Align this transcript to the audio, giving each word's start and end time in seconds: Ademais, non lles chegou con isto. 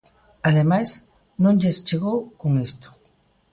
Ademais, 0.49 0.89
non 1.43 1.57
lles 1.61 1.77
chegou 1.87 2.17
con 2.39 2.51
isto. 2.67 2.87